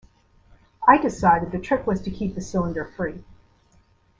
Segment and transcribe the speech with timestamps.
[0.87, 3.23] I decided the trick was to keep the cylinder free.